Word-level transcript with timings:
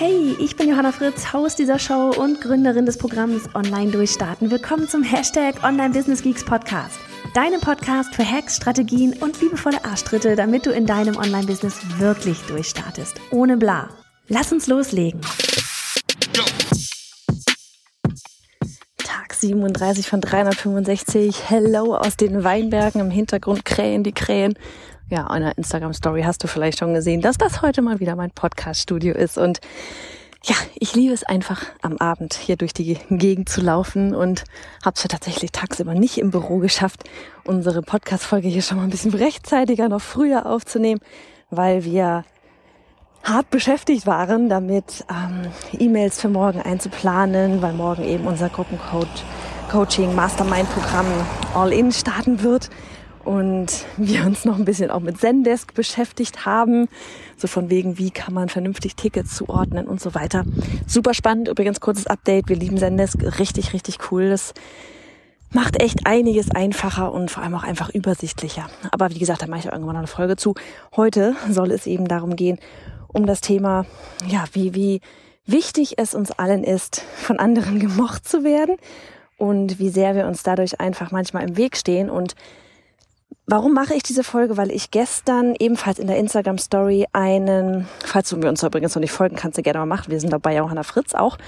Hey, 0.00 0.36
ich 0.38 0.54
bin 0.54 0.68
Johanna 0.68 0.92
Fritz, 0.92 1.32
Haus 1.32 1.56
dieser 1.56 1.80
Show 1.80 2.12
und 2.16 2.40
Gründerin 2.40 2.86
des 2.86 2.98
Programms 2.98 3.52
Online 3.56 3.90
Durchstarten. 3.90 4.48
Willkommen 4.48 4.86
zum 4.86 5.02
Hashtag 5.02 5.64
Online 5.64 5.92
Business 5.92 6.22
Geeks 6.22 6.44
Podcast. 6.44 7.00
Deinem 7.34 7.60
Podcast 7.60 8.14
für 8.14 8.24
Hacks, 8.24 8.54
Strategien 8.54 9.14
und 9.14 9.40
liebevolle 9.40 9.84
Arschtritte, 9.84 10.36
damit 10.36 10.66
du 10.66 10.70
in 10.70 10.86
deinem 10.86 11.16
Online-Business 11.16 11.80
wirklich 11.98 12.38
durchstartest. 12.42 13.20
Ohne 13.32 13.56
bla. 13.56 13.88
Lass 14.28 14.52
uns 14.52 14.68
loslegen. 14.68 15.20
Tag 18.98 19.34
37 19.34 20.08
von 20.08 20.20
365. 20.20 21.50
Hello 21.50 21.96
aus 21.96 22.16
den 22.16 22.44
Weinbergen. 22.44 23.00
Im 23.00 23.10
Hintergrund 23.10 23.64
krähen 23.64 24.04
die 24.04 24.12
Krähen 24.12 24.54
ja, 25.10 25.26
einer 25.26 25.56
Instagram-Story 25.56 26.22
hast 26.22 26.42
du 26.42 26.48
vielleicht 26.48 26.78
schon 26.78 26.94
gesehen, 26.94 27.20
dass 27.20 27.38
das 27.38 27.62
heute 27.62 27.82
mal 27.82 28.00
wieder 28.00 28.16
mein 28.16 28.30
Podcast-Studio 28.30 29.14
ist. 29.14 29.38
Und 29.38 29.60
ja, 30.44 30.54
ich 30.76 30.94
liebe 30.94 31.14
es 31.14 31.24
einfach 31.24 31.62
am 31.82 31.96
Abend 31.96 32.34
hier 32.34 32.56
durch 32.56 32.72
die 32.72 32.98
Gegend 33.10 33.48
zu 33.48 33.60
laufen 33.60 34.14
und 34.14 34.44
habe 34.84 34.94
es 34.96 35.02
ja 35.02 35.08
tatsächlich 35.08 35.50
tagsüber 35.50 35.94
nicht 35.94 36.18
im 36.18 36.30
Büro 36.30 36.58
geschafft, 36.58 37.04
unsere 37.44 37.82
Podcast-Folge 37.82 38.48
hier 38.48 38.62
schon 38.62 38.76
mal 38.76 38.84
ein 38.84 38.90
bisschen 38.90 39.14
rechtzeitiger, 39.14 39.88
noch 39.88 40.02
früher 40.02 40.46
aufzunehmen, 40.46 41.00
weil 41.50 41.84
wir 41.84 42.24
hart 43.24 43.50
beschäftigt 43.50 44.06
waren, 44.06 44.48
damit 44.48 45.04
ähm, 45.10 45.50
E-Mails 45.78 46.20
für 46.20 46.28
morgen 46.28 46.60
einzuplanen, 46.60 47.62
weil 47.62 47.72
morgen 47.72 48.04
eben 48.04 48.26
unser 48.26 48.48
Gruppencode 48.48 49.08
Coaching 49.70 50.14
Mastermind 50.14 50.70
Programm 50.70 51.06
All 51.54 51.72
In 51.72 51.92
starten 51.92 52.42
wird 52.42 52.70
und 53.28 53.84
wir 53.98 54.24
uns 54.24 54.46
noch 54.46 54.56
ein 54.56 54.64
bisschen 54.64 54.90
auch 54.90 55.00
mit 55.00 55.20
Zendesk 55.20 55.74
beschäftigt 55.74 56.46
haben. 56.46 56.88
So 57.36 57.46
von 57.46 57.68
wegen, 57.68 57.98
wie 57.98 58.10
kann 58.10 58.32
man 58.32 58.48
vernünftig 58.48 58.96
Tickets 58.96 59.36
zuordnen 59.36 59.86
und 59.86 60.00
so 60.00 60.14
weiter. 60.14 60.46
Super 60.86 61.12
spannend. 61.12 61.48
Übrigens 61.48 61.80
kurzes 61.80 62.06
Update. 62.06 62.48
Wir 62.48 62.56
lieben 62.56 62.78
Zendesk. 62.78 63.22
Richtig, 63.38 63.74
richtig 63.74 63.98
cool. 64.10 64.30
Das 64.30 64.54
macht 65.52 65.82
echt 65.82 66.06
einiges 66.06 66.50
einfacher 66.50 67.12
und 67.12 67.30
vor 67.30 67.42
allem 67.42 67.54
auch 67.54 67.64
einfach 67.64 67.90
übersichtlicher. 67.90 68.70
Aber 68.92 69.10
wie 69.10 69.18
gesagt, 69.18 69.42
da 69.42 69.46
mache 69.46 69.60
ich 69.60 69.66
irgendwann 69.66 69.92
noch 69.92 69.98
eine 69.98 70.06
Folge 70.06 70.36
zu. 70.36 70.54
Heute 70.96 71.36
soll 71.50 71.70
es 71.70 71.86
eben 71.86 72.08
darum 72.08 72.34
gehen, 72.34 72.58
um 73.08 73.26
das 73.26 73.42
Thema, 73.42 73.84
ja, 74.26 74.44
wie, 74.54 74.74
wie 74.74 75.02
wichtig 75.44 75.98
es 75.98 76.14
uns 76.14 76.30
allen 76.30 76.64
ist, 76.64 77.02
von 77.16 77.38
anderen 77.38 77.78
gemocht 77.78 78.26
zu 78.26 78.42
werden 78.42 78.76
und 79.36 79.78
wie 79.78 79.90
sehr 79.90 80.14
wir 80.14 80.26
uns 80.26 80.42
dadurch 80.42 80.80
einfach 80.80 81.10
manchmal 81.10 81.46
im 81.46 81.58
Weg 81.58 81.76
stehen 81.76 82.08
und 82.08 82.34
Warum 83.50 83.72
mache 83.72 83.94
ich 83.94 84.02
diese 84.02 84.24
Folge? 84.24 84.58
Weil 84.58 84.70
ich 84.70 84.90
gestern 84.90 85.54
ebenfalls 85.58 85.98
in 85.98 86.06
der 86.06 86.18
Instagram 86.18 86.58
Story 86.58 87.06
einen, 87.14 87.88
falls 88.04 88.28
du 88.28 88.36
mir 88.36 88.50
uns 88.50 88.62
übrigens 88.62 88.94
noch 88.94 89.00
nicht 89.00 89.10
folgen 89.10 89.36
kannst, 89.36 89.56
du 89.56 89.62
gerne 89.62 89.78
mal 89.78 89.86
machen. 89.86 90.10
Wir 90.12 90.20
sind 90.20 90.34
dabei 90.34 90.54
Johanna 90.54 90.82
Fritz 90.82 91.14
auch. 91.14 91.38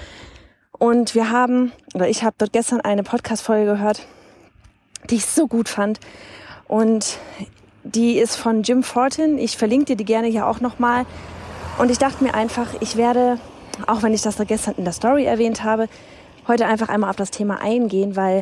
Und 0.79 1.13
wir 1.13 1.29
haben, 1.29 1.71
oder 1.93 2.09
ich 2.09 2.23
habe 2.23 2.33
dort 2.39 2.53
gestern 2.53 2.81
eine 2.81 3.03
Podcast-Folge 3.03 3.73
gehört, 3.73 4.07
die 5.11 5.17
ich 5.17 5.27
so 5.27 5.47
gut 5.47 5.69
fand. 5.69 5.99
Und 6.67 7.19
die 7.83 8.17
ist 8.17 8.35
von 8.35 8.63
Jim 8.63 8.81
Fortin. 8.81 9.37
Ich 9.37 9.55
verlinke 9.55 9.85
dir 9.85 9.95
die 9.95 10.05
gerne 10.05 10.25
hier 10.25 10.47
auch 10.47 10.59
nochmal. 10.59 11.05
Und 11.77 11.91
ich 11.91 11.99
dachte 11.99 12.23
mir 12.23 12.33
einfach, 12.33 12.65
ich 12.79 12.97
werde, 12.97 13.37
auch 13.85 14.01
wenn 14.01 14.15
ich 14.15 14.23
das 14.23 14.37
gestern 14.47 14.73
in 14.77 14.85
der 14.85 14.93
Story 14.93 15.25
erwähnt 15.25 15.63
habe, 15.63 15.87
heute 16.47 16.65
einfach 16.65 16.89
einmal 16.89 17.11
auf 17.11 17.15
das 17.15 17.29
Thema 17.29 17.61
eingehen, 17.61 18.15
weil 18.15 18.41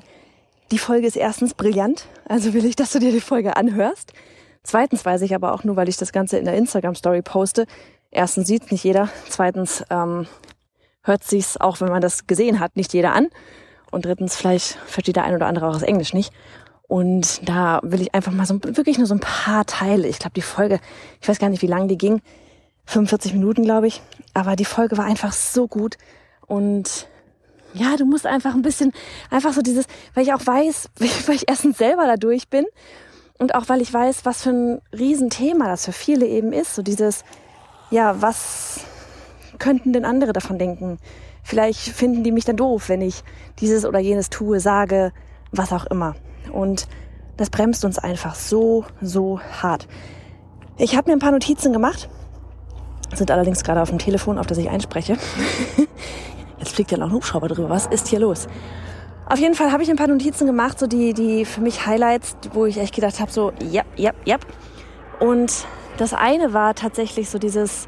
die 0.72 0.78
Folge 0.78 1.08
ist 1.08 1.16
erstens 1.16 1.54
brillant, 1.54 2.08
also 2.26 2.54
will 2.54 2.66
ich, 2.66 2.76
dass 2.76 2.92
du 2.92 3.00
dir 3.00 3.12
die 3.12 3.22
Folge 3.22 3.58
anhörst. 3.58 4.14
Zweitens 4.64 5.06
weiß 5.06 5.22
ich 5.22 5.34
aber 5.34 5.54
auch 5.54 5.64
nur, 5.64 5.76
weil 5.76 5.90
ich 5.90 5.98
das 5.98 6.12
Ganze 6.12 6.38
in 6.38 6.46
der 6.46 6.56
Instagram-Story 6.56 7.22
poste. 7.22 7.66
Erstens 8.12 8.48
sieht 8.48 8.72
nicht 8.72 8.84
jeder. 8.84 9.10
Zweitens 9.28 9.84
ähm, 9.90 10.28
hört 11.02 11.24
sich's 11.24 11.58
auch, 11.58 11.82
wenn 11.82 11.90
man 11.90 12.02
das 12.02 12.28
gesehen 12.28 12.60
hat, 12.60 12.76
nicht 12.76 12.94
jeder 12.94 13.14
an. 13.14 13.30
Und 13.92 14.06
drittens, 14.06 14.36
vielleicht 14.36 14.78
versteht 14.86 15.16
der 15.16 15.24
ein 15.24 15.36
oder 15.36 15.48
andere 15.48 15.68
auch 15.68 15.74
das 15.74 15.84
Englisch 15.84 16.14
nicht. 16.14 16.32
Und 16.88 17.48
da 17.48 17.80
will 17.84 18.02
ich 18.02 18.14
einfach 18.14 18.32
mal 18.32 18.46
so 18.46 18.60
wirklich 18.64 18.98
nur 18.98 19.08
so 19.08 19.14
ein 19.14 19.20
paar 19.20 19.66
Teile. 19.66 20.08
Ich 20.08 20.20
glaube, 20.20 20.34
die 20.34 20.42
Folge, 20.42 20.80
ich 21.22 21.28
weiß 21.28 21.40
gar 21.40 21.50
nicht, 21.50 21.62
wie 21.62 21.68
lang 21.68 21.88
die 21.88 21.98
ging. 21.98 22.22
45 22.86 23.34
Minuten, 23.34 23.64
glaube 23.64 23.88
ich. 23.88 24.02
Aber 24.34 24.56
die 24.56 24.66
Folge 24.66 24.98
war 24.98 25.06
einfach 25.06 25.32
so 25.32 25.68
gut. 25.68 25.98
Und 26.48 27.08
ja, 27.74 27.96
du 27.98 28.06
musst 28.06 28.26
einfach 28.26 28.54
ein 28.56 28.62
bisschen, 28.62 28.92
einfach 29.30 29.54
so 29.54 29.62
dieses, 29.62 29.86
weil 30.14 30.24
ich 30.24 30.34
auch 30.34 30.46
weiß, 30.46 30.90
weil 31.28 31.36
ich 31.36 31.48
erstens 31.48 31.78
selber 31.78 32.06
da 32.06 32.16
durch 32.16 32.50
bin 32.50 32.66
und 33.38 33.56
auch 33.56 33.70
weil 33.70 33.82
ich 33.82 33.94
weiß, 33.94 34.26
was 34.26 34.44
für 34.44 34.50
ein 34.50 34.82
Riesenthema 34.98 35.68
das 35.68 35.86
für 35.86 35.94
viele 35.94 36.26
eben 36.26 36.52
ist. 36.52 36.76
So 36.76 36.82
dieses, 36.82 37.24
ja, 37.90 38.22
was 38.22 38.82
könnten 39.58 39.94
denn 39.94 40.06
andere 40.06 40.34
davon 40.34 40.58
denken? 40.58 40.98
Vielleicht 41.44 41.80
finden 41.80 42.24
die 42.24 42.32
mich 42.32 42.46
dann 42.46 42.58
doof, 42.58 42.90
wenn 42.90 43.02
ich 43.02 43.24
dieses 43.60 43.86
oder 43.86 44.00
jenes 44.00 44.30
tue, 44.30 44.60
sage, 44.60 45.12
was 45.52 45.74
auch 45.74 45.86
immer. 45.86 46.16
Und 46.52 46.88
das 47.38 47.50
bremst 47.50 47.86
uns 47.86 47.98
einfach 47.98 48.36
so, 48.36 48.86
so 49.02 49.40
hart. 49.40 49.88
Ich 50.78 50.96
habe 50.96 51.10
mir 51.10 51.16
ein 51.16 51.22
paar 51.22 51.32
Notizen 51.32 51.74
gemacht, 51.74 52.10
sind 53.16 53.32
allerdings 53.32 53.64
gerade 53.64 53.82
auf 53.82 53.90
dem 53.90 54.00
Telefon, 54.00 54.38
auf 54.38 54.48
das 54.48 54.58
ich 54.58 54.70
einspreche. 54.70 55.18
Jetzt 56.60 56.76
fliegt 56.76 56.92
ja 56.92 56.98
noch 56.98 57.08
ein 57.08 57.14
Hubschrauber 57.14 57.48
drüber. 57.48 57.70
Was 57.70 57.88
ist 57.88 58.08
hier 58.08 58.20
los? 58.20 58.48
Auf 59.26 59.40
jeden 59.40 59.54
Fall 59.54 59.72
habe 59.72 59.84
ich 59.84 59.90
ein 59.90 59.96
paar 59.96 60.08
Notizen 60.08 60.48
gemacht, 60.48 60.80
so 60.80 60.88
die, 60.88 61.14
die 61.14 61.46
für 61.46 61.62
mich 61.62 61.86
Highlights, 61.86 62.36
wo 62.54 62.66
ich 62.66 62.78
echt 62.78 62.96
gedacht 62.96 63.20
habe, 63.20 63.32
so, 63.32 63.54
ja, 63.62 63.84
ja, 63.96 64.12
ja. 64.26 64.38
Und 65.20 65.66
das 65.98 66.14
eine 66.14 66.54
war 66.54 66.74
tatsächlich 66.74 67.30
so 67.30 67.38
dieses, 67.38 67.88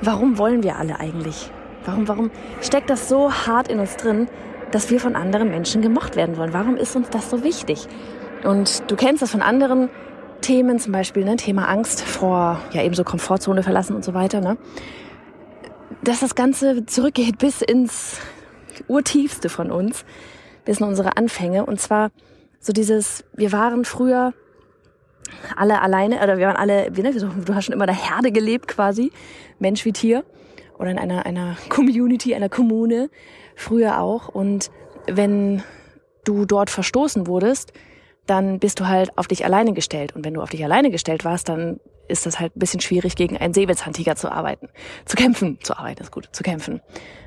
warum 0.00 0.38
wollen 0.38 0.62
wir 0.62 0.76
alle 0.76 0.98
eigentlich? 0.98 1.50
Warum, 1.84 2.08
warum 2.08 2.30
steckt 2.60 2.90
das 2.90 3.08
so 3.08 3.32
hart 3.32 3.68
in 3.68 3.78
uns 3.78 3.96
drin, 3.96 4.28
dass 4.70 4.90
wir 4.90 5.00
von 5.00 5.14
anderen 5.14 5.48
Menschen 5.50 5.82
gemocht 5.82 6.16
werden 6.16 6.36
wollen? 6.36 6.52
Warum 6.52 6.76
ist 6.76 6.96
uns 6.96 7.08
das 7.10 7.30
so 7.30 7.44
wichtig? 7.44 7.86
Und 8.44 8.90
du 8.90 8.96
kennst 8.96 9.22
das 9.22 9.30
von 9.30 9.42
anderen 9.42 9.90
Themen, 10.40 10.78
zum 10.78 10.92
Beispiel 10.92 11.24
ne, 11.24 11.36
Thema 11.36 11.68
Angst 11.68 12.02
vor, 12.02 12.58
ja 12.72 12.82
eben 12.82 12.94
so 12.94 13.04
Komfortzone 13.04 13.62
verlassen 13.62 13.94
und 13.94 14.04
so 14.04 14.12
weiter. 14.12 14.40
Ne? 14.40 14.56
Dass 16.02 16.20
das 16.20 16.34
Ganze 16.34 16.86
zurückgeht 16.86 17.38
bis 17.38 17.62
ins 17.62 18.18
Urtiefste 18.88 19.48
von 19.48 19.70
uns, 19.70 20.04
bis 20.64 20.80
in 20.80 20.86
unsere 20.86 21.16
Anfänge. 21.16 21.66
Und 21.66 21.80
zwar 21.80 22.10
so 22.60 22.72
dieses, 22.72 23.24
wir 23.34 23.52
waren 23.52 23.84
früher 23.84 24.34
alle 25.56 25.80
alleine, 25.80 26.22
oder 26.22 26.38
wir 26.38 26.46
waren 26.46 26.56
alle, 26.56 26.90
ne, 26.90 27.12
du 27.12 27.54
hast 27.54 27.64
schon 27.64 27.74
immer 27.74 27.84
in 27.84 27.94
der 27.94 28.10
Herde 28.10 28.32
gelebt 28.32 28.68
quasi, 28.68 29.12
Mensch 29.58 29.84
wie 29.84 29.92
Tier, 29.92 30.24
oder 30.78 30.90
in 30.90 30.98
einer, 30.98 31.26
einer 31.26 31.56
Community, 31.68 32.34
einer 32.34 32.48
Kommune, 32.48 33.08
früher 33.54 34.00
auch. 34.00 34.28
Und 34.28 34.70
wenn 35.06 35.62
du 36.24 36.44
dort 36.44 36.70
verstoßen 36.70 37.26
wurdest, 37.26 37.72
dann 38.26 38.58
bist 38.58 38.80
du 38.80 38.86
halt 38.88 39.16
auf 39.18 39.26
dich 39.26 39.44
alleine 39.44 39.72
gestellt. 39.72 40.14
Und 40.14 40.24
wenn 40.24 40.34
du 40.34 40.42
auf 40.42 40.50
dich 40.50 40.64
alleine 40.64 40.90
gestellt 40.90 41.24
warst, 41.24 41.48
dann 41.48 41.80
ist 42.08 42.26
das 42.26 42.40
halt 42.40 42.56
ein 42.56 42.58
bisschen 42.58 42.80
schwierig, 42.80 43.16
gegen 43.16 43.36
einen 43.36 43.54
Säbelzahntiger 43.54 44.16
zu 44.16 44.30
arbeiten. 44.30 44.68
Zu 45.04 45.16
kämpfen, 45.16 45.58
zu 45.62 45.76
arbeiten 45.76 46.02
ist 46.02 46.12
gut, 46.12 46.28
zu 46.32 46.42
kämpfen. 46.42 46.80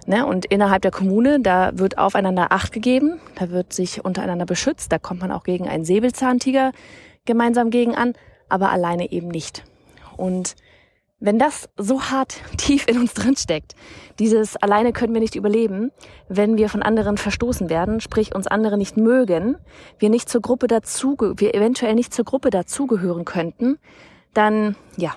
Ne? 0.05 0.25
Und 0.25 0.45
innerhalb 0.45 0.81
der 0.81 0.91
Kommune, 0.91 1.39
da 1.41 1.71
wird 1.73 1.97
aufeinander 1.97 2.51
Acht 2.51 2.71
gegeben, 2.71 3.19
da 3.35 3.49
wird 3.49 3.73
sich 3.73 4.03
untereinander 4.05 4.45
beschützt, 4.45 4.91
da 4.91 4.99
kommt 4.99 5.21
man 5.21 5.31
auch 5.31 5.43
gegen 5.43 5.67
einen 5.67 5.85
Säbelzahntiger 5.85 6.71
gemeinsam 7.25 7.69
gegen 7.69 7.95
an, 7.95 8.13
aber 8.49 8.69
alleine 8.69 9.11
eben 9.11 9.29
nicht. 9.29 9.63
Und 10.17 10.55
wenn 11.19 11.39
das 11.39 11.69
so 11.77 12.03
hart 12.03 12.35
tief 12.57 12.87
in 12.87 12.99
uns 12.99 13.13
drin 13.13 13.35
steckt, 13.35 13.73
dieses 14.19 14.57
alleine 14.57 14.93
können 14.93 15.13
wir 15.13 15.21
nicht 15.21 15.35
überleben, 15.35 15.91
wenn 16.29 16.57
wir 16.57 16.69
von 16.69 16.83
anderen 16.83 17.17
verstoßen 17.17 17.69
werden, 17.69 18.01
sprich 18.01 18.35
uns 18.35 18.47
andere 18.47 18.77
nicht 18.77 18.97
mögen, 18.97 19.57
wir 19.97 20.09
nicht 20.09 20.29
zur 20.29 20.41
Gruppe 20.41 20.67
dazu, 20.67 21.15
wir 21.17 21.55
eventuell 21.55 21.95
nicht 21.95 22.13
zur 22.13 22.25
Gruppe 22.25 22.49
dazugehören 22.49 23.25
könnten, 23.25 23.79
dann 24.37 24.75
ja, 24.97 25.15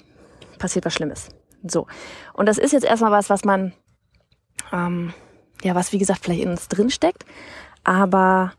passiert 0.59 0.85
was 0.85 0.95
Schlimmes. 0.95 1.29
So. 1.63 1.87
Und 2.33 2.47
das 2.47 2.59
ist 2.59 2.73
jetzt 2.73 2.85
erstmal 2.85 3.13
was, 3.13 3.31
was 3.31 3.45
man, 3.45 3.73
ähm, 4.73 5.13
ja, 5.63 5.75
was 5.75 5.93
wie 5.93 5.99
gesagt 5.99 6.25
vielleicht 6.25 6.43
in 6.43 6.51
uns 6.51 6.69
drin 6.69 6.91
steckt, 6.91 7.25
aber 7.85 8.53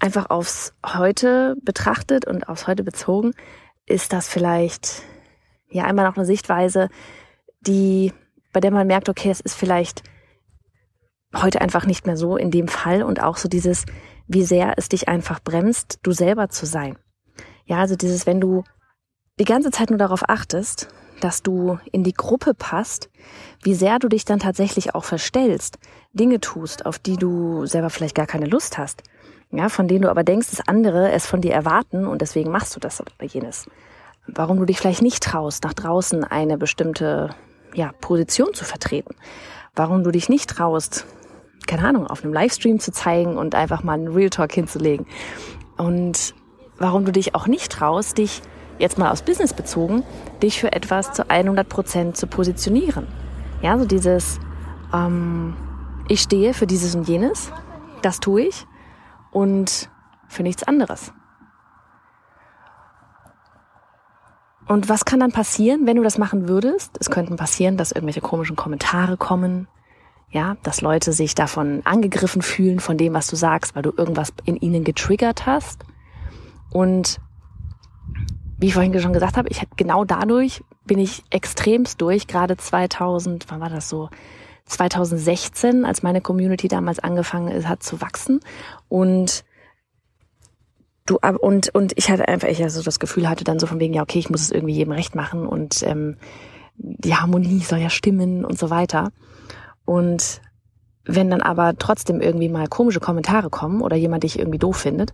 einfach 0.00 0.30
aufs 0.30 0.74
Heute 0.84 1.56
betrachtet 1.62 2.26
und 2.26 2.48
aufs 2.48 2.66
Heute 2.66 2.84
bezogen, 2.84 3.32
ist 3.86 4.12
das 4.12 4.28
vielleicht 4.28 5.02
ja 5.68 5.84
einmal 5.84 6.06
noch 6.06 6.16
eine 6.16 6.26
Sichtweise, 6.26 6.88
die, 7.60 8.12
bei 8.52 8.60
der 8.60 8.70
man 8.70 8.86
merkt, 8.86 9.08
okay, 9.08 9.30
es 9.30 9.40
ist 9.40 9.54
vielleicht 9.54 10.02
heute 11.34 11.60
einfach 11.60 11.86
nicht 11.86 12.06
mehr 12.06 12.16
so 12.16 12.36
in 12.36 12.50
dem 12.50 12.68
Fall 12.68 13.02
und 13.02 13.22
auch 13.22 13.36
so 13.36 13.48
dieses, 13.48 13.86
wie 14.26 14.44
sehr 14.44 14.74
es 14.76 14.88
dich 14.88 15.08
einfach 15.08 15.40
bremst, 15.40 15.98
du 16.02 16.12
selber 16.12 16.48
zu 16.48 16.66
sein. 16.66 16.96
Ja, 17.66 17.78
also 17.78 17.96
dieses, 17.96 18.26
wenn 18.26 18.40
du 18.40 18.64
die 19.38 19.44
ganze 19.44 19.70
Zeit 19.70 19.90
nur 19.90 19.98
darauf 19.98 20.28
achtest, 20.28 20.88
dass 21.20 21.42
du 21.42 21.78
in 21.90 22.04
die 22.04 22.12
Gruppe 22.12 22.54
passt, 22.54 23.08
wie 23.62 23.74
sehr 23.74 23.98
du 23.98 24.08
dich 24.08 24.24
dann 24.24 24.38
tatsächlich 24.38 24.94
auch 24.94 25.04
verstellst, 25.04 25.78
Dinge 26.12 26.40
tust, 26.40 26.86
auf 26.86 26.98
die 26.98 27.16
du 27.16 27.66
selber 27.66 27.90
vielleicht 27.90 28.14
gar 28.14 28.26
keine 28.26 28.46
Lust 28.46 28.78
hast, 28.78 29.02
ja, 29.50 29.68
von 29.68 29.88
denen 29.88 30.02
du 30.02 30.10
aber 30.10 30.24
denkst, 30.24 30.50
dass 30.50 30.68
andere 30.68 31.12
es 31.12 31.26
von 31.26 31.40
dir 31.40 31.52
erwarten 31.52 32.06
und 32.06 32.20
deswegen 32.20 32.50
machst 32.50 32.76
du 32.76 32.80
das 32.80 33.00
oder 33.00 33.10
jenes. 33.24 33.66
Warum 34.26 34.58
du 34.58 34.64
dich 34.64 34.78
vielleicht 34.78 35.02
nicht 35.02 35.22
traust, 35.22 35.64
nach 35.64 35.74
draußen 35.74 36.24
eine 36.24 36.56
bestimmte 36.56 37.30
ja, 37.74 37.92
Position 38.00 38.54
zu 38.54 38.64
vertreten. 38.64 39.14
Warum 39.74 40.04
du 40.04 40.10
dich 40.10 40.28
nicht 40.28 40.48
traust, 40.48 41.04
keine 41.66 41.86
Ahnung, 41.86 42.06
auf 42.06 42.22
einem 42.22 42.32
Livestream 42.32 42.78
zu 42.78 42.92
zeigen 42.92 43.36
und 43.36 43.54
einfach 43.54 43.82
mal 43.82 43.94
einen 43.94 44.08
Real 44.08 44.30
Talk 44.30 44.52
hinzulegen. 44.52 45.06
Und 45.76 46.34
warum 46.78 47.04
du 47.04 47.12
dich 47.12 47.34
auch 47.34 47.46
nicht 47.46 47.72
traust, 47.72 48.18
dich 48.18 48.42
jetzt 48.78 48.98
mal 48.98 49.10
aus 49.10 49.22
Business 49.22 49.52
bezogen, 49.52 50.02
dich 50.42 50.60
für 50.60 50.72
etwas 50.72 51.12
zu 51.12 51.28
100 51.28 51.68
Prozent 51.68 52.16
zu 52.16 52.26
positionieren. 52.26 53.06
Ja, 53.62 53.78
so 53.78 53.84
dieses, 53.84 54.38
ähm, 54.92 55.56
ich 56.08 56.20
stehe 56.20 56.54
für 56.54 56.66
dieses 56.66 56.94
und 56.94 57.08
jenes, 57.08 57.50
das 58.02 58.20
tue 58.20 58.42
ich 58.42 58.66
und 59.30 59.88
für 60.28 60.42
nichts 60.42 60.62
anderes. 60.62 61.12
Und 64.66 64.88
was 64.88 65.04
kann 65.04 65.20
dann 65.20 65.32
passieren, 65.32 65.86
wenn 65.86 65.96
du 65.96 66.02
das 66.02 66.16
machen 66.16 66.48
würdest? 66.48 66.96
Es 66.98 67.10
könnten 67.10 67.36
passieren, 67.36 67.76
dass 67.76 67.92
irgendwelche 67.92 68.22
komischen 68.22 68.56
Kommentare 68.56 69.16
kommen, 69.16 69.68
ja, 70.30 70.56
dass 70.62 70.80
Leute 70.80 71.12
sich 71.12 71.34
davon 71.34 71.82
angegriffen 71.84 72.42
fühlen 72.42 72.80
von 72.80 72.96
dem, 72.96 73.12
was 73.14 73.26
du 73.26 73.36
sagst, 73.36 73.76
weil 73.76 73.82
du 73.82 73.92
irgendwas 73.96 74.32
in 74.44 74.56
ihnen 74.56 74.82
getriggert 74.82 75.46
hast. 75.46 75.84
Und 76.72 77.20
wie 78.58 78.66
ich 78.66 78.74
vorhin 78.74 78.98
schon 79.00 79.12
gesagt 79.12 79.36
habe, 79.36 79.48
ich 79.48 79.62
genau 79.76 80.04
dadurch 80.04 80.62
bin 80.86 80.98
ich 80.98 81.22
extremst 81.30 82.00
durch, 82.00 82.26
gerade 82.26 82.56
2000, 82.56 83.46
wann 83.48 83.60
war 83.60 83.70
das 83.70 83.88
so? 83.88 84.08
2016, 84.66 85.84
als 85.84 86.02
meine 86.02 86.22
Community 86.22 86.68
damals 86.68 86.98
angefangen 86.98 87.68
hat 87.68 87.82
zu 87.82 88.00
wachsen. 88.00 88.40
Und 88.88 89.44
du 91.04 91.18
und 91.40 91.74
und 91.74 91.92
ich 91.96 92.10
hatte 92.10 92.28
einfach 92.28 92.48
ich 92.48 92.62
also 92.62 92.82
das 92.82 92.98
Gefühl 92.98 93.28
hatte 93.28 93.44
dann 93.44 93.58
so 93.58 93.66
von 93.66 93.78
wegen 93.78 93.92
ja 93.92 94.00
okay 94.00 94.18
ich 94.18 94.30
muss 94.30 94.40
es 94.40 94.50
irgendwie 94.50 94.72
jedem 94.72 94.94
recht 94.94 95.14
machen 95.14 95.46
und 95.46 95.82
ähm, 95.82 96.16
die 96.76 97.14
Harmonie 97.14 97.60
soll 97.60 97.78
ja 97.78 97.90
stimmen 97.90 98.44
und 98.44 98.58
so 98.58 98.70
weiter. 98.70 99.12
Und 99.84 100.40
wenn 101.04 101.28
dann 101.28 101.42
aber 101.42 101.76
trotzdem 101.76 102.22
irgendwie 102.22 102.48
mal 102.48 102.66
komische 102.68 103.00
Kommentare 103.00 103.50
kommen 103.50 103.82
oder 103.82 103.96
jemand 103.96 104.22
dich 104.22 104.38
irgendwie 104.38 104.58
doof 104.58 104.78
findet 104.78 105.12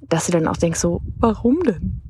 dass 0.00 0.26
du 0.26 0.32
dann 0.32 0.48
auch 0.48 0.56
denkst 0.56 0.80
so 0.80 1.00
warum 1.18 1.62
denn 1.64 2.02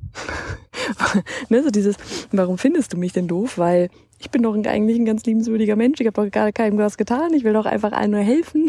ne, 1.48 1.62
so 1.62 1.70
dieses, 1.70 1.96
warum 2.32 2.58
findest 2.58 2.92
du 2.92 2.96
mich 2.96 3.12
denn 3.12 3.28
doof? 3.28 3.58
Weil 3.58 3.90
ich 4.18 4.30
bin 4.30 4.42
doch 4.42 4.54
eigentlich 4.54 4.98
ein 4.98 5.04
ganz 5.04 5.24
liebenswürdiger 5.24 5.76
Mensch, 5.76 6.00
ich 6.00 6.06
habe 6.06 6.24
doch 6.24 6.30
gar 6.30 6.52
keinem 6.52 6.78
was 6.78 6.96
getan, 6.96 7.34
ich 7.34 7.44
will 7.44 7.52
doch 7.52 7.66
einfach 7.66 7.92
allen 7.92 8.10
nur 8.10 8.20
helfen 8.20 8.68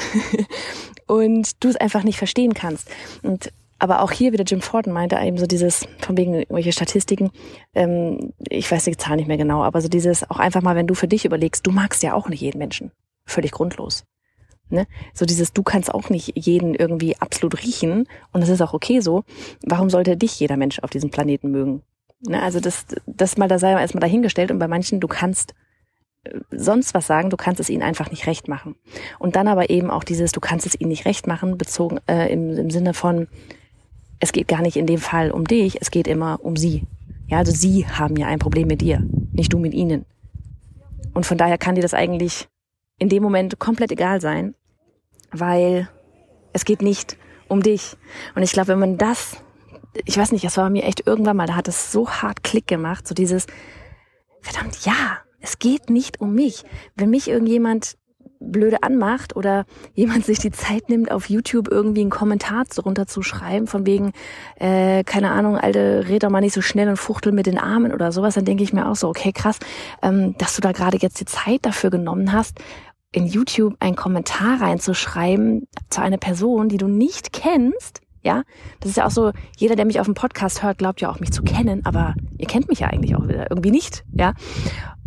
und 1.08 1.64
du 1.64 1.70
es 1.70 1.76
einfach 1.76 2.04
nicht 2.04 2.18
verstehen 2.18 2.54
kannst. 2.54 2.90
Und 3.24 3.52
aber 3.80 4.02
auch 4.02 4.12
hier 4.12 4.34
wieder 4.34 4.44
Jim 4.44 4.62
Forden 4.62 4.92
meinte 4.92 5.16
eben 5.16 5.38
so 5.38 5.46
dieses, 5.46 5.88
von 6.00 6.18
wegen 6.18 6.34
irgendwelche 6.34 6.74
Statistiken, 6.74 7.32
ähm, 7.74 8.34
ich 8.50 8.70
weiß 8.70 8.84
die 8.84 8.98
Zahl 8.98 9.16
nicht 9.16 9.28
mehr 9.28 9.38
genau, 9.38 9.64
aber 9.64 9.80
so 9.80 9.88
dieses, 9.88 10.30
auch 10.30 10.38
einfach 10.38 10.62
mal, 10.62 10.76
wenn 10.76 10.88
du 10.88 10.96
für 10.96 11.08
dich 11.08 11.24
überlegst, 11.24 11.66
du 11.66 11.72
magst 11.72 12.04
ja 12.04 12.14
auch 12.14 12.28
nicht 12.28 12.42
jeden 12.42 12.60
Menschen. 12.60 12.92
Völlig 13.26 13.52
grundlos. 13.52 14.04
Ne? 14.70 14.86
So 15.14 15.26
dieses, 15.26 15.52
du 15.52 15.64
kannst 15.64 15.94
auch 15.94 16.10
nicht 16.10 16.34
jeden 16.36 16.76
irgendwie 16.76 17.18
absolut 17.18 17.64
riechen 17.64 18.08
und 18.32 18.42
das 18.42 18.50
ist 18.50 18.62
auch 18.62 18.74
okay 18.74 19.00
so. 19.00 19.24
Warum 19.66 19.90
sollte 19.90 20.16
dich 20.16 20.40
jeder 20.40 20.58
Mensch 20.58 20.80
auf 20.80 20.92
diesem 20.92 21.10
Planeten 21.10 21.50
mögen? 21.50 21.82
Ne? 22.22 22.42
Also 22.42 22.60
das, 22.60 22.86
das 23.08 23.38
mal 23.38 23.48
da 23.48 23.58
sei 23.58 23.72
erstmal 23.72 24.02
dahingestellt 24.02 24.52
und 24.52 24.60
bei 24.60 24.68
manchen, 24.68 25.00
du 25.00 25.08
kannst 25.08 25.56
äh, 26.24 26.40
sonst 26.52 26.94
was 26.94 27.08
sagen, 27.08 27.30
du 27.32 27.38
kannst 27.38 27.60
es 27.60 27.70
ihnen 27.70 27.82
einfach 27.82 28.12
nicht 28.12 28.28
recht 28.28 28.48
machen. 28.48 28.76
Und 29.18 29.36
dann 29.36 29.48
aber 29.48 29.70
eben 29.72 29.90
auch 29.90 30.04
dieses, 30.04 30.32
du 30.32 30.40
kannst 30.40 30.68
es 30.68 30.80
ihnen 30.80 30.90
nicht 30.90 31.06
recht 31.06 31.26
machen, 31.26 31.58
bezogen 31.58 32.00
äh, 32.08 32.32
im, 32.32 32.56
im 32.56 32.70
Sinne 32.70 32.94
von, 32.94 33.28
es 34.20 34.32
geht 34.34 34.48
gar 34.48 34.62
nicht 34.62 34.78
in 34.78 34.86
dem 34.86 35.00
Fall 35.00 35.32
um 35.32 35.46
dich, 35.46 35.82
es 35.82 35.92
geht 35.92 36.08
immer 36.08 36.40
um 36.44 36.56
sie. 36.56 36.84
Ja, 37.28 37.38
also 37.38 37.52
sie 37.52 37.88
haben 37.88 38.16
ja 38.18 38.28
ein 38.28 38.40
Problem 38.40 38.68
mit 38.68 38.82
dir, 38.82 39.04
nicht 39.32 39.54
du 39.54 39.60
mit 39.60 39.74
ihnen. 39.74 40.06
Und 41.14 41.26
von 41.26 41.38
daher 41.38 41.58
kann 41.58 41.76
dir 41.76 41.82
das 41.82 41.94
eigentlich 41.94 42.48
in 42.98 43.10
dem 43.10 43.24
Moment 43.24 43.60
komplett 43.60 43.92
egal 43.92 44.20
sein, 44.20 44.56
weil 45.32 45.90
es 46.54 46.66
geht 46.66 46.82
nicht 46.82 47.18
um 47.48 47.62
dich. 47.62 47.98
Und 48.36 48.44
ich 48.44 48.52
glaube, 48.52 48.70
wenn 48.70 48.80
man 48.80 48.98
das, 48.98 49.38
ich 50.06 50.18
weiß 50.18 50.32
nicht, 50.32 50.46
das 50.46 50.58
war 50.58 50.70
mir 50.70 50.84
echt 50.84 51.06
irgendwann 51.06 51.38
mal, 51.38 51.48
da 51.48 51.56
hat 51.56 51.68
es 51.68 51.92
so 51.92 52.10
hart 52.10 52.44
Klick 52.44 52.68
gemacht, 52.68 53.08
so 53.08 53.14
dieses, 53.16 53.48
verdammt, 54.42 54.86
ja, 54.86 55.20
es 55.42 55.60
geht 55.60 55.90
nicht 55.90 56.22
um 56.22 56.34
mich. 56.34 56.64
Wenn 56.96 57.10
mich 57.10 57.28
irgendjemand 57.30 57.98
blöde 58.40 58.84
anmacht 58.84 59.36
oder 59.36 59.66
jemand 59.94 60.26
sich 60.26 60.40
die 60.40 60.52
Zeit 60.52 60.90
nimmt, 60.90 61.12
auf 61.12 61.30
YouTube 61.30 61.68
irgendwie 61.70 62.02
einen 62.02 62.10
Kommentar 62.10 62.64
darunter 62.74 63.08
zu 63.08 63.22
schreiben, 63.22 63.68
von 63.68 63.86
wegen, 63.86 64.14
äh, 64.56 65.04
keine 65.04 65.32
Ahnung, 65.32 65.58
alte, 65.58 66.06
red 66.08 66.24
doch 66.24 66.30
mal 66.30 66.42
nicht 66.42 66.54
so 66.54 66.62
schnell 66.62 66.90
und 66.90 66.98
fuchtel 66.98 67.32
mit 67.32 67.46
den 67.46 67.58
Armen 67.58 67.94
oder 67.94 68.12
sowas, 68.12 68.36
dann 68.36 68.46
denke 68.46 68.64
ich 68.64 68.74
mir 68.74 68.88
auch 68.88 68.96
so, 68.96 69.10
okay, 69.10 69.32
krass, 69.34 69.60
ähm, 70.02 70.36
dass 70.38 70.56
du 70.56 70.62
da 70.62 70.72
gerade 70.72 70.98
jetzt 70.98 71.20
die 71.20 71.26
Zeit 71.26 71.60
dafür 71.64 71.90
genommen 71.90 72.32
hast, 72.32 72.60
in 73.12 73.26
YouTube 73.26 73.76
einen 73.80 73.96
Kommentar 73.96 74.62
reinzuschreiben 74.62 75.68
zu 75.90 76.02
einer 76.02 76.18
Person, 76.18 76.70
die 76.70 76.78
du 76.78 76.88
nicht 76.88 77.34
kennst, 77.34 78.02
ja, 78.22 78.44
das 78.80 78.92
ist 78.92 78.98
ja 78.98 79.06
auch 79.06 79.12
so, 79.12 79.32
jeder, 79.58 79.76
der 79.76 79.86
mich 79.86 80.00
auf 80.00 80.06
dem 80.06 80.14
Podcast 80.14 80.62
hört, 80.62 80.78
glaubt 80.78 81.02
ja 81.02 81.10
auch, 81.10 81.20
mich 81.20 81.32
zu 81.32 81.42
kennen, 81.42 81.86
aber 81.86 82.16
ihr 82.38 82.48
kennt 82.48 82.68
mich 82.68 82.80
ja 82.80 82.88
eigentlich 82.88 83.16
auch 83.16 83.24
irgendwie 83.24 83.72
nicht, 83.72 84.04
ja. 84.12 84.34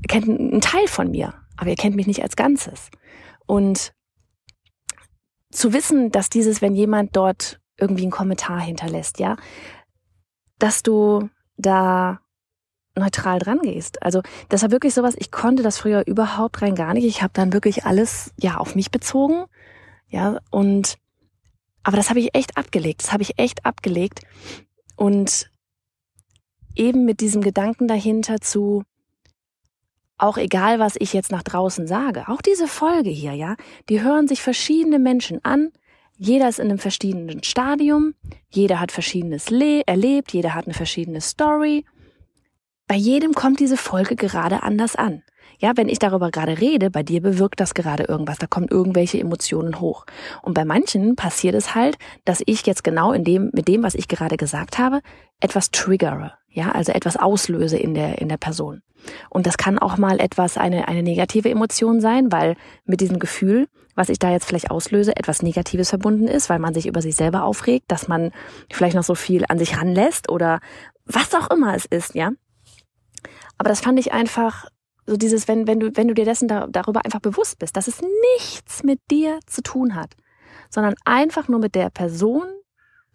Ihr 0.02 0.08
kennt 0.08 0.28
einen 0.28 0.60
Teil 0.60 0.88
von 0.88 1.10
mir, 1.10 1.34
aber 1.56 1.70
ihr 1.70 1.76
kennt 1.76 1.94
mich 1.94 2.06
nicht 2.06 2.22
als 2.22 2.36
Ganzes. 2.36 2.90
Und 3.46 3.92
zu 5.50 5.72
wissen, 5.72 6.10
dass 6.10 6.30
dieses, 6.30 6.62
wenn 6.62 6.74
jemand 6.74 7.14
dort 7.14 7.60
irgendwie 7.78 8.02
einen 8.02 8.10
Kommentar 8.10 8.60
hinterlässt, 8.60 9.18
ja, 9.18 9.36
dass 10.58 10.82
du 10.82 11.28
da 11.56 12.20
neutral 12.94 13.38
dran 13.38 13.60
gehst. 13.60 14.02
Also 14.02 14.22
das 14.48 14.62
war 14.62 14.70
wirklich 14.70 14.94
sowas, 14.94 15.14
ich 15.18 15.30
konnte 15.30 15.62
das 15.62 15.78
früher 15.78 16.06
überhaupt 16.06 16.62
rein 16.62 16.74
gar 16.74 16.94
nicht. 16.94 17.04
Ich 17.04 17.22
habe 17.22 17.32
dann 17.34 17.52
wirklich 17.52 17.84
alles 17.84 18.32
ja 18.38 18.56
auf 18.56 18.74
mich 18.74 18.90
bezogen. 18.90 19.44
Ja, 20.08 20.40
und 20.50 20.96
aber 21.82 21.96
das 21.96 22.10
habe 22.10 22.20
ich 22.20 22.34
echt 22.34 22.56
abgelegt. 22.56 23.02
Das 23.02 23.12
habe 23.12 23.22
ich 23.22 23.38
echt 23.38 23.64
abgelegt. 23.64 24.20
Und 24.96 25.50
eben 26.76 27.04
mit 27.04 27.20
diesem 27.20 27.42
Gedanken 27.42 27.88
dahinter 27.88 28.40
zu, 28.40 28.84
auch 30.18 30.36
egal, 30.36 30.78
was 30.78 30.94
ich 30.98 31.12
jetzt 31.12 31.32
nach 31.32 31.42
draußen 31.42 31.86
sage, 31.86 32.28
auch 32.28 32.40
diese 32.40 32.68
Folge 32.68 33.10
hier, 33.10 33.32
ja, 33.32 33.56
die 33.88 34.02
hören 34.02 34.28
sich 34.28 34.42
verschiedene 34.42 34.98
Menschen 34.98 35.44
an. 35.44 35.72
Jeder 36.16 36.48
ist 36.48 36.60
in 36.60 36.68
einem 36.68 36.78
verschiedenen 36.78 37.42
Stadium. 37.42 38.14
Jeder 38.48 38.78
hat 38.78 38.92
verschiedenes 38.92 39.50
Le 39.50 39.82
erlebt. 39.86 40.32
Jeder 40.32 40.54
hat 40.54 40.66
eine 40.66 40.74
verschiedene 40.74 41.20
Story. 41.20 41.84
Bei 42.92 42.98
jedem 42.98 43.32
kommt 43.32 43.58
diese 43.58 43.78
Folge 43.78 44.16
gerade 44.16 44.62
anders 44.62 44.96
an. 44.96 45.22
Ja, 45.58 45.72
wenn 45.76 45.88
ich 45.88 45.98
darüber 45.98 46.30
gerade 46.30 46.60
rede, 46.60 46.90
bei 46.90 47.02
dir 47.02 47.22
bewirkt 47.22 47.58
das 47.58 47.72
gerade 47.72 48.02
irgendwas, 48.02 48.36
da 48.36 48.46
kommen 48.46 48.68
irgendwelche 48.68 49.18
Emotionen 49.18 49.80
hoch. 49.80 50.04
Und 50.42 50.52
bei 50.52 50.66
manchen 50.66 51.16
passiert 51.16 51.54
es 51.54 51.74
halt, 51.74 51.96
dass 52.26 52.42
ich 52.44 52.66
jetzt 52.66 52.84
genau 52.84 53.12
in 53.12 53.24
dem, 53.24 53.48
mit 53.54 53.66
dem, 53.66 53.82
was 53.82 53.94
ich 53.94 54.08
gerade 54.08 54.36
gesagt 54.36 54.78
habe, 54.78 55.00
etwas 55.40 55.70
triggere. 55.70 56.34
Ja, 56.50 56.72
also 56.72 56.92
etwas 56.92 57.16
auslöse 57.16 57.78
in 57.78 57.94
der, 57.94 58.20
in 58.20 58.28
der 58.28 58.36
Person. 58.36 58.82
Und 59.30 59.46
das 59.46 59.56
kann 59.56 59.78
auch 59.78 59.96
mal 59.96 60.20
etwas, 60.20 60.58
eine, 60.58 60.86
eine 60.86 61.02
negative 61.02 61.48
Emotion 61.48 62.02
sein, 62.02 62.30
weil 62.30 62.56
mit 62.84 63.00
diesem 63.00 63.18
Gefühl, 63.18 63.68
was 63.94 64.10
ich 64.10 64.18
da 64.18 64.30
jetzt 64.30 64.44
vielleicht 64.44 64.70
auslöse, 64.70 65.16
etwas 65.16 65.40
Negatives 65.40 65.88
verbunden 65.88 66.28
ist, 66.28 66.50
weil 66.50 66.58
man 66.58 66.74
sich 66.74 66.86
über 66.86 67.00
sich 67.00 67.14
selber 67.14 67.44
aufregt, 67.44 67.86
dass 67.90 68.06
man 68.06 68.32
vielleicht 68.70 68.96
noch 68.96 69.02
so 69.02 69.14
viel 69.14 69.46
an 69.48 69.58
sich 69.58 69.78
ranlässt 69.78 70.28
oder 70.28 70.60
was 71.06 71.34
auch 71.34 71.50
immer 71.50 71.74
es 71.74 71.86
ist, 71.86 72.14
ja. 72.14 72.32
Aber 73.58 73.68
das 73.68 73.80
fand 73.80 73.98
ich 73.98 74.12
einfach 74.12 74.66
so 75.06 75.16
dieses, 75.16 75.48
wenn, 75.48 75.66
wenn 75.66 75.80
du, 75.80 75.96
wenn 75.96 76.08
du 76.08 76.14
dir 76.14 76.24
dessen 76.24 76.48
da, 76.48 76.66
darüber 76.68 77.04
einfach 77.04 77.20
bewusst 77.20 77.58
bist, 77.58 77.76
dass 77.76 77.88
es 77.88 78.00
nichts 78.36 78.82
mit 78.82 79.00
dir 79.10 79.40
zu 79.46 79.62
tun 79.62 79.94
hat, 79.94 80.14
sondern 80.70 80.94
einfach 81.04 81.48
nur 81.48 81.58
mit 81.58 81.74
der 81.74 81.90
Person, 81.90 82.44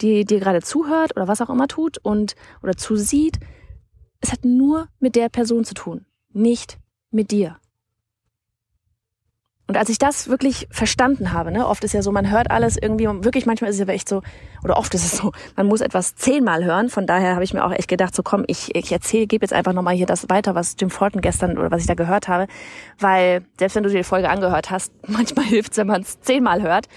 die 0.02 0.26
dir 0.26 0.40
gerade 0.40 0.62
zuhört 0.62 1.16
oder 1.16 1.28
was 1.28 1.42
auch 1.42 1.50
immer 1.50 1.68
tut 1.68 1.98
und 1.98 2.36
oder 2.62 2.76
zusieht. 2.76 3.40
Es 4.20 4.32
hat 4.32 4.44
nur 4.44 4.90
mit 5.00 5.16
der 5.16 5.30
Person 5.30 5.64
zu 5.64 5.74
tun, 5.74 6.06
nicht 6.34 6.78
mit 7.12 7.32
dir. 7.32 7.58
Und 9.68 9.76
als 9.76 9.90
ich 9.90 9.98
das 9.98 10.30
wirklich 10.30 10.68
verstanden 10.72 11.34
habe, 11.34 11.52
ne, 11.52 11.68
oft 11.68 11.84
ist 11.84 11.94
ja 11.94 12.02
so, 12.02 12.12
man 12.14 12.32
hört 12.32 12.50
alles 12.52 12.78
irgendwie, 12.82 13.06
wirklich 13.06 13.46
manchmal 13.46 13.70
ist 13.70 13.76
es 13.76 13.82
aber 13.82 13.94
echt 13.94 14.08
so, 14.08 14.22
oder 14.64 14.78
oft 14.78 14.94
ist 14.94 15.04
es 15.04 15.18
so, 15.18 15.34
man 15.58 15.68
muss 15.68 15.82
etwas 15.82 16.16
zehnmal 16.16 16.64
hören. 16.64 16.90
Von 16.90 17.06
daher 17.06 17.34
habe 17.34 17.44
ich 17.44 17.54
mir 17.54 17.66
auch 17.66 17.74
echt 17.74 17.90
gedacht, 17.90 18.16
so 18.16 18.24
komm, 18.24 18.46
ich, 18.48 18.74
ich 18.76 18.92
erzähle, 18.94 19.28
gebe 19.28 19.44
jetzt 19.44 19.52
einfach 19.52 19.74
nochmal 19.74 19.96
hier 19.96 20.06
das 20.06 20.30
weiter, 20.30 20.56
was 20.56 20.78
Jim 20.80 20.90
Fortin 20.90 21.20
gestern 21.20 21.58
oder 21.58 21.70
was 21.70 21.82
ich 21.82 21.88
da 21.88 21.96
gehört 21.96 22.30
habe. 22.30 22.48
Weil 22.98 23.46
selbst 23.60 23.76
wenn 23.76 23.84
du 23.84 23.90
dir 23.90 23.98
die 23.98 24.04
Folge 24.04 24.30
angehört 24.30 24.72
hast, 24.72 24.94
manchmal 25.08 25.46
hilft 25.46 25.74
es, 25.74 25.78
wenn 25.78 25.88
man 25.88 26.02
es 26.02 26.22
zehnmal 26.22 26.62
hört. 26.62 26.88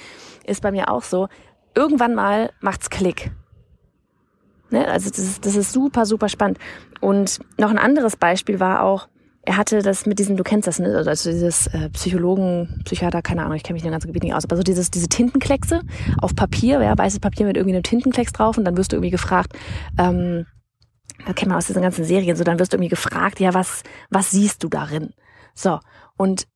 Ist 0.47 0.63
bei 0.63 0.71
mir 0.71 0.93
auch 0.93 1.03
so. 1.03 1.29
Irgendwann 1.75 2.15
mal 2.15 2.53
macht's 2.61 2.89
Klick. 2.89 3.33
Ne? 4.71 4.87
Also 4.87 5.11
das 5.11 5.19
ist, 5.19 5.45
das 5.45 5.57
ist 5.57 5.73
super, 5.73 6.07
super 6.07 6.29
spannend. 6.29 6.59
Und 7.01 7.41
noch 7.59 7.71
ein 7.71 7.79
anderes 7.79 8.17
Beispiel 8.17 8.61
war 8.61 8.83
auch, 8.83 9.09
er 9.43 9.57
hatte 9.57 9.83
das 9.83 10.05
mit 10.05 10.19
diesen, 10.19 10.37
du 10.37 10.43
kennst 10.43 10.69
das, 10.69 10.79
ne? 10.79 11.03
also 11.07 11.31
dieses 11.31 11.67
äh, 11.69 11.89
Psychologen, 11.91 12.83
Psychiater, 12.85 13.23
keine 13.23 13.43
Ahnung, 13.43 13.57
ich 13.57 13.63
kenne 13.63 13.75
mich 13.75 13.83
in 13.83 13.89
dem 13.89 13.93
ganzen 13.93 14.09
Gebiet 14.09 14.25
nicht 14.25 14.35
aus, 14.35 14.45
aber 14.45 14.57
so 14.57 14.63
dieses, 14.63 14.91
diese 14.91 15.09
Tintenkleckse 15.09 15.81
auf 16.21 16.35
Papier, 16.37 16.83
ja, 16.83 16.97
weißes 16.97 17.21
Papier 17.21 17.47
mit 17.47 17.57
irgendwie 17.57 17.75
einem 17.75 17.83
Tintenklecks 17.83 18.33
drauf 18.33 18.59
und 18.59 18.65
dann 18.65 18.77
wirst 18.77 18.93
du 18.93 18.97
irgendwie 18.97 19.11
gefragt, 19.11 19.55
ähm, 19.99 20.47
da 21.27 21.33
kennt 21.33 21.49
man 21.49 21.59
aus 21.59 21.67
diesen 21.67 21.83
ganzen 21.83 22.05
Serien, 22.05 22.37
so 22.37 22.45
dann 22.45 22.59
wirst 22.59 22.73
du 22.73 22.77
irgendwie 22.77 22.91
gefragt, 22.91 23.41
ja, 23.41 23.55
was, 23.55 23.83
was 24.11 24.31
siehst 24.31 24.63
du 24.63 24.69
darin? 24.69 25.15
So, 25.55 25.81
und 26.17 26.47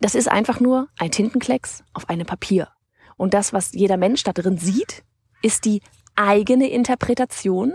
das 0.00 0.14
ist 0.14 0.30
einfach 0.30 0.60
nur 0.60 0.88
ein 0.98 1.10
Tintenklecks 1.10 1.82
auf 1.94 2.08
einem 2.10 2.26
Papier. 2.26 2.68
Und 3.16 3.32
das, 3.32 3.52
was 3.52 3.72
jeder 3.72 3.96
Mensch 3.96 4.22
da 4.22 4.32
drin 4.32 4.58
sieht, 4.58 5.02
ist 5.42 5.64
die 5.64 5.80
eigene 6.16 6.68
Interpretation 6.68 7.72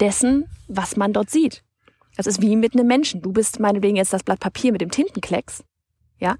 dessen, 0.00 0.48
was 0.68 0.96
man 0.96 1.12
dort 1.12 1.30
sieht. 1.30 1.64
Das 2.16 2.26
ist 2.26 2.40
wie 2.40 2.56
mit 2.56 2.74
einem 2.74 2.86
Menschen. 2.86 3.22
Du 3.22 3.32
bist 3.32 3.60
meinetwegen 3.60 3.96
jetzt 3.96 4.12
das 4.12 4.22
Blatt 4.22 4.40
Papier 4.40 4.72
mit 4.72 4.80
dem 4.80 4.90
Tintenklecks. 4.90 5.64
Ja? 6.18 6.36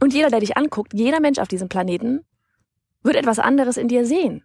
Und 0.00 0.12
jeder, 0.12 0.30
der 0.30 0.40
dich 0.40 0.56
anguckt, 0.56 0.92
jeder 0.94 1.20
Mensch 1.20 1.38
auf 1.38 1.48
diesem 1.48 1.68
Planeten, 1.68 2.24
wird 3.02 3.16
etwas 3.16 3.38
anderes 3.38 3.76
in 3.76 3.88
dir 3.88 4.04
sehen. 4.04 4.44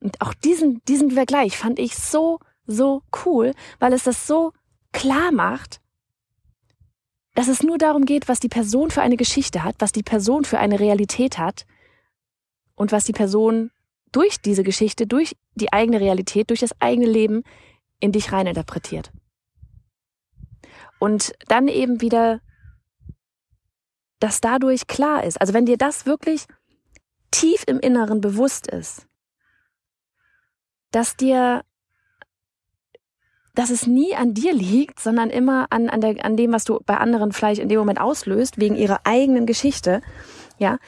Und 0.00 0.20
auch 0.20 0.34
diesen, 0.34 0.82
diesen 0.84 1.10
Vergleich 1.12 1.56
fand 1.56 1.78
ich 1.78 1.94
so, 1.96 2.38
so 2.66 3.02
cool, 3.24 3.52
weil 3.80 3.92
es 3.92 4.04
das 4.04 4.26
so 4.26 4.52
klar 4.92 5.32
macht, 5.32 5.80
dass 7.34 7.48
es 7.48 7.62
nur 7.62 7.78
darum 7.78 8.04
geht, 8.04 8.28
was 8.28 8.38
die 8.38 8.48
Person 8.48 8.90
für 8.90 9.02
eine 9.02 9.16
Geschichte 9.16 9.64
hat, 9.64 9.76
was 9.80 9.92
die 9.92 10.02
Person 10.02 10.44
für 10.44 10.58
eine 10.58 10.78
Realität 10.78 11.38
hat 11.38 11.66
und 12.76 12.92
was 12.92 13.04
die 13.04 13.12
Person 13.12 13.70
durch 14.12 14.40
diese 14.40 14.62
Geschichte, 14.62 15.06
durch 15.06 15.36
die 15.54 15.72
eigene 15.72 16.00
Realität, 16.00 16.50
durch 16.50 16.60
das 16.60 16.80
eigene 16.80 17.06
Leben 17.06 17.42
in 18.04 18.12
dich 18.12 18.32
reininterpretiert. 18.32 19.10
Und 20.98 21.32
dann 21.48 21.68
eben 21.68 22.02
wieder, 22.02 22.40
dass 24.20 24.42
dadurch 24.42 24.86
klar 24.86 25.24
ist, 25.24 25.40
also 25.40 25.54
wenn 25.54 25.64
dir 25.64 25.78
das 25.78 26.04
wirklich 26.04 26.46
tief 27.30 27.64
im 27.66 27.80
Inneren 27.80 28.20
bewusst 28.20 28.66
ist, 28.66 29.06
dass 30.90 31.16
dir, 31.16 31.64
dass 33.54 33.70
es 33.70 33.86
nie 33.86 34.14
an 34.14 34.34
dir 34.34 34.52
liegt, 34.52 35.00
sondern 35.00 35.30
immer 35.30 35.66
an, 35.70 35.88
an, 35.88 36.02
der, 36.02 36.22
an 36.24 36.36
dem, 36.36 36.52
was 36.52 36.64
du 36.64 36.80
bei 36.84 36.98
anderen 36.98 37.32
vielleicht 37.32 37.60
in 37.60 37.70
dem 37.70 37.78
Moment 37.78 38.00
auslöst, 38.00 38.58
wegen 38.58 38.76
ihrer 38.76 39.00
eigenen 39.04 39.46
Geschichte, 39.46 40.02
ja, 40.58 40.78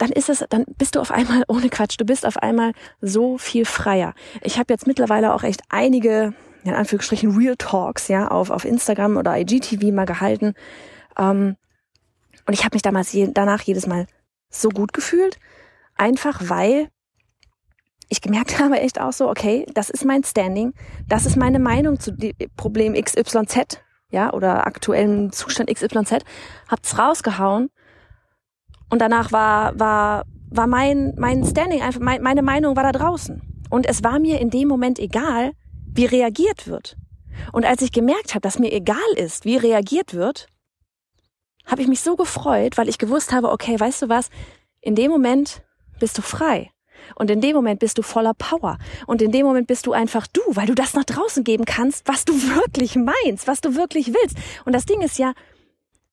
dann 0.00 0.12
ist 0.12 0.30
es, 0.30 0.42
dann 0.48 0.64
bist 0.78 0.94
du 0.96 1.00
auf 1.00 1.10
einmal 1.10 1.44
ohne 1.48 1.68
Quatsch, 1.68 1.96
du 1.98 2.06
bist 2.06 2.24
auf 2.24 2.38
einmal 2.38 2.72
so 3.02 3.36
viel 3.36 3.66
freier. 3.66 4.14
Ich 4.40 4.58
habe 4.58 4.72
jetzt 4.72 4.86
mittlerweile 4.86 5.34
auch 5.34 5.42
echt 5.42 5.60
einige, 5.68 6.32
in 6.64 6.74
Anführungsstrichen, 6.74 7.36
Real 7.36 7.56
Talks, 7.56 8.08
ja, 8.08 8.28
auf, 8.28 8.48
auf 8.48 8.64
Instagram 8.64 9.18
oder 9.18 9.36
IGTV 9.36 9.92
mal 9.92 10.06
gehalten. 10.06 10.54
Ähm, 11.18 11.56
und 12.46 12.54
ich 12.54 12.64
habe 12.64 12.74
mich 12.74 12.82
damals 12.82 13.12
je, 13.12 13.28
danach 13.32 13.60
jedes 13.60 13.86
Mal 13.86 14.06
so 14.48 14.70
gut 14.70 14.94
gefühlt, 14.94 15.38
einfach 15.96 16.40
weil 16.44 16.88
ich 18.08 18.22
gemerkt 18.22 18.58
habe 18.58 18.80
echt 18.80 18.98
auch 18.98 19.12
so, 19.12 19.28
okay, 19.28 19.66
das 19.74 19.90
ist 19.90 20.06
mein 20.06 20.24
Standing, 20.24 20.72
das 21.08 21.26
ist 21.26 21.36
meine 21.36 21.58
Meinung 21.58 22.00
zu 22.00 22.16
Problem 22.56 22.94
XYZ, 22.94 23.82
ja, 24.10 24.32
oder 24.32 24.66
aktuellen 24.66 25.30
Zustand 25.30 25.68
XYZ, 25.68 26.24
hab's 26.70 26.98
rausgehauen 26.98 27.68
und 28.90 29.00
danach 29.00 29.32
war, 29.32 29.78
war, 29.78 30.24
war 30.50 30.66
mein, 30.66 31.14
mein 31.16 31.44
Standing 31.44 31.80
einfach, 31.80 32.00
mein, 32.00 32.22
meine 32.22 32.42
Meinung 32.42 32.76
war 32.76 32.82
da 32.82 32.92
draußen. 32.92 33.40
Und 33.70 33.86
es 33.86 34.02
war 34.02 34.18
mir 34.18 34.40
in 34.40 34.50
dem 34.50 34.68
Moment 34.68 34.98
egal, 34.98 35.52
wie 35.92 36.06
reagiert 36.06 36.66
wird. 36.66 36.96
Und 37.52 37.64
als 37.64 37.82
ich 37.82 37.92
gemerkt 37.92 38.34
habe, 38.34 38.40
dass 38.40 38.58
mir 38.58 38.72
egal 38.72 38.96
ist, 39.16 39.44
wie 39.44 39.56
reagiert 39.56 40.14
wird, 40.14 40.48
habe 41.66 41.82
ich 41.82 41.88
mich 41.88 42.00
so 42.00 42.16
gefreut, 42.16 42.76
weil 42.76 42.88
ich 42.88 42.98
gewusst 42.98 43.32
habe, 43.32 43.50
okay, 43.50 43.78
weißt 43.78 44.02
du 44.02 44.08
was, 44.08 44.28
in 44.80 44.94
dem 44.94 45.10
Moment 45.10 45.62
bist 46.00 46.18
du 46.18 46.22
frei. 46.22 46.70
Und 47.14 47.30
in 47.30 47.40
dem 47.40 47.54
Moment 47.54 47.80
bist 47.80 47.96
du 47.96 48.02
voller 48.02 48.34
Power. 48.34 48.78
Und 49.06 49.22
in 49.22 49.32
dem 49.32 49.46
Moment 49.46 49.66
bist 49.66 49.86
du 49.86 49.92
einfach 49.92 50.26
du, 50.26 50.40
weil 50.48 50.66
du 50.66 50.74
das 50.74 50.94
nach 50.94 51.04
draußen 51.04 51.44
geben 51.44 51.64
kannst, 51.64 52.06
was 52.08 52.24
du 52.24 52.32
wirklich 52.56 52.96
meinst, 52.96 53.46
was 53.46 53.60
du 53.60 53.74
wirklich 53.74 54.08
willst. 54.08 54.36
Und 54.64 54.74
das 54.74 54.86
Ding 54.86 55.00
ist 55.00 55.18
ja, 55.18 55.32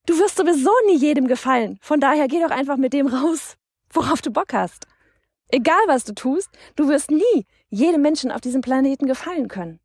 Du 0.08 0.18
wirst 0.20 0.38
sowieso 0.38 0.72
nie 0.88 0.96
jedem 0.96 1.28
gefallen. 1.28 1.78
Von 1.82 2.00
daher 2.00 2.30
geh 2.30 2.40
doch 2.40 2.50
einfach 2.50 2.78
mit 2.78 2.94
dem 2.94 3.08
raus, 3.08 3.58
worauf 3.92 4.22
du 4.22 4.32
Bock 4.32 4.54
hast. 4.54 4.88
Egal 5.50 5.82
was 5.88 6.06
du 6.06 6.14
tust, 6.14 6.50
du 6.78 6.88
wirst 6.88 7.12
nie 7.12 7.46
jedem 7.70 8.02
Menschen 8.02 8.32
auf 8.32 8.40
diesem 8.40 8.62
Planeten 8.62 9.06
gefallen 9.06 9.50
können. 9.50 9.80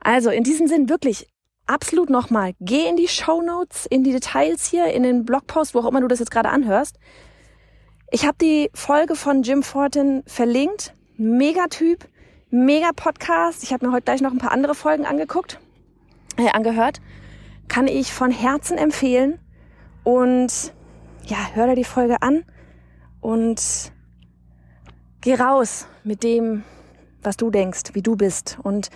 Also 0.00 0.30
in 0.30 0.42
diesem 0.42 0.66
Sinn 0.66 0.88
wirklich 0.88 1.28
absolut 1.66 2.10
nochmal, 2.10 2.54
geh 2.58 2.88
in 2.88 2.96
die 2.96 3.06
Show 3.06 3.40
Notes, 3.40 3.86
in 3.86 4.02
die 4.02 4.10
Details 4.10 4.66
hier, 4.66 4.86
in 4.86 5.04
den 5.04 5.24
Blogpost, 5.24 5.74
wo 5.74 5.78
auch 5.78 5.86
immer 5.86 6.00
du 6.00 6.08
das 6.08 6.18
jetzt 6.18 6.32
gerade 6.32 6.48
anhörst. 6.48 6.98
Ich 8.10 8.26
habe 8.26 8.36
die 8.40 8.68
Folge 8.74 9.14
von 9.14 9.44
Jim 9.44 9.62
Fortin 9.62 10.24
verlinkt. 10.26 10.92
Mega 11.16 11.68
Typ, 11.68 12.08
mega 12.50 12.90
Podcast. 12.96 13.62
Ich 13.62 13.72
habe 13.72 13.86
mir 13.86 13.92
heute 13.92 14.06
gleich 14.06 14.22
noch 14.22 14.32
ein 14.32 14.38
paar 14.38 14.50
andere 14.50 14.74
Folgen 14.74 15.06
angeguckt, 15.06 15.60
äh, 16.36 16.48
angehört 16.48 17.00
kann 17.70 17.86
ich 17.86 18.12
von 18.12 18.30
Herzen 18.30 18.76
empfehlen. 18.76 19.38
Und 20.04 20.74
ja, 21.24 21.38
hör 21.54 21.68
dir 21.68 21.76
die 21.76 21.84
Folge 21.84 22.20
an 22.20 22.44
und 23.20 23.92
geh 25.22 25.34
raus 25.34 25.86
mit 26.04 26.22
dem, 26.22 26.64
was 27.22 27.36
du 27.36 27.50
denkst, 27.50 27.94
wie 27.94 28.02
du 28.02 28.16
bist. 28.16 28.58
Und 28.62 28.90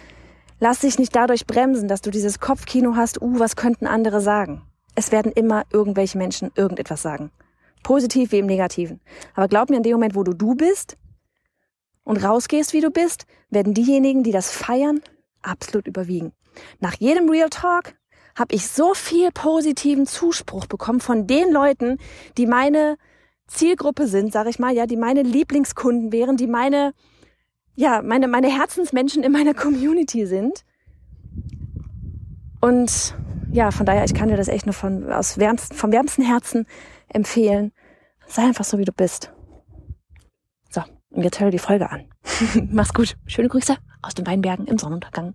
lass 0.58 0.80
dich 0.80 0.98
nicht 0.98 1.14
dadurch 1.14 1.46
bremsen, 1.46 1.88
dass 1.88 2.02
du 2.02 2.10
dieses 2.10 2.40
Kopfkino 2.40 2.96
hast, 2.96 3.22
uh, 3.22 3.38
was 3.38 3.56
könnten 3.56 3.86
andere 3.86 4.20
sagen. 4.20 4.62
Es 4.94 5.12
werden 5.12 5.32
immer 5.32 5.64
irgendwelche 5.72 6.18
Menschen 6.18 6.50
irgendetwas 6.56 7.00
sagen. 7.02 7.30
Positiv 7.82 8.32
wie 8.32 8.38
im 8.38 8.46
Negativen. 8.46 9.00
Aber 9.34 9.46
glaub 9.46 9.70
mir, 9.70 9.76
in 9.76 9.82
dem 9.82 9.92
Moment, 9.92 10.16
wo 10.16 10.24
du 10.24 10.32
du 10.32 10.54
bist 10.54 10.96
und 12.02 12.24
rausgehst, 12.24 12.72
wie 12.72 12.80
du 12.80 12.90
bist, 12.90 13.26
werden 13.50 13.74
diejenigen, 13.74 14.24
die 14.24 14.32
das 14.32 14.50
feiern, 14.50 15.00
absolut 15.42 15.86
überwiegen. 15.86 16.32
Nach 16.80 16.94
jedem 16.94 17.28
Real 17.28 17.50
Talk 17.50 17.94
habe 18.34 18.54
ich 18.54 18.66
so 18.68 18.94
viel 18.94 19.30
positiven 19.30 20.06
Zuspruch 20.06 20.66
bekommen 20.66 21.00
von 21.00 21.26
den 21.26 21.52
Leuten, 21.52 21.98
die 22.36 22.46
meine 22.46 22.96
Zielgruppe 23.46 24.06
sind, 24.06 24.32
sage 24.32 24.50
ich 24.50 24.58
mal, 24.58 24.74
ja, 24.74 24.86
die 24.86 24.96
meine 24.96 25.22
Lieblingskunden 25.22 26.12
wären, 26.12 26.36
die 26.36 26.46
meine 26.46 26.92
ja, 27.76 28.02
meine 28.02 28.28
meine 28.28 28.48
Herzensmenschen 28.48 29.22
in 29.22 29.32
meiner 29.32 29.54
Community 29.54 30.26
sind. 30.26 30.64
Und 32.60 33.14
ja, 33.50 33.70
von 33.70 33.84
daher, 33.86 34.04
ich 34.04 34.14
kann 34.14 34.28
dir 34.28 34.36
das 34.36 34.48
echt 34.48 34.66
nur 34.66 34.72
von 34.72 35.12
aus 35.12 35.38
wärmsten, 35.38 35.76
vom 35.76 35.92
wärmsten 35.92 36.24
Herzen 36.24 36.66
empfehlen. 37.08 37.72
Sei 38.26 38.42
einfach 38.42 38.64
so, 38.64 38.78
wie 38.78 38.84
du 38.84 38.92
bist. 38.92 39.32
So, 40.70 40.82
und 41.10 41.22
jetzt 41.22 41.40
hör 41.40 41.50
die 41.50 41.58
Folge 41.58 41.90
an. 41.90 42.04
Mach's 42.70 42.94
gut. 42.94 43.16
Schöne 43.26 43.48
Grüße 43.48 43.76
aus 44.02 44.14
den 44.14 44.26
Weinbergen 44.26 44.66
im 44.66 44.78
Sonnenuntergang. 44.78 45.34